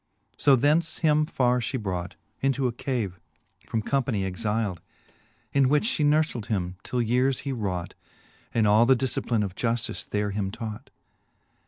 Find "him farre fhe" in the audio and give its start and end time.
1.05-1.79